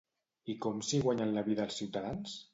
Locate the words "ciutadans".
1.83-2.37